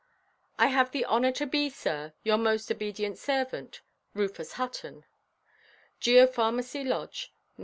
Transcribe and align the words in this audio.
"I 0.57 0.65
have 0.69 0.89
the 0.89 1.05
honour 1.05 1.31
to 1.33 1.45
be, 1.45 1.69
Sir, 1.69 2.13
"Your 2.23 2.39
most 2.39 2.71
obedient 2.71 3.19
Servant, 3.19 3.81
"RUFUS 4.15 4.53
HUTTON. 4.53 5.05
"Geopharmacy 6.01 6.83
Lodge, 6.83 7.31
Nov. 7.55 7.59